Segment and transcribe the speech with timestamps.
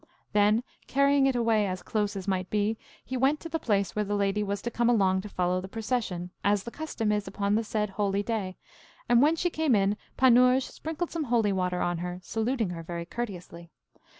[0.33, 4.03] Then, carrying it away as close as might be, he went to the place where
[4.03, 7.53] the lady was to come along to follow the procession, as the custom is upon
[7.53, 8.57] the said holy day;
[9.07, 13.05] and when she came in Panurge sprinkled some holy water on her, saluting her very
[13.05, 13.69] courteously.